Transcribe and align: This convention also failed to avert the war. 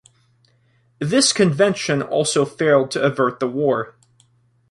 This 0.97 1.31
convention 1.31 2.01
also 2.01 2.43
failed 2.43 2.89
to 2.89 3.03
avert 3.03 3.39
the 3.39 3.45
war. 3.47 3.93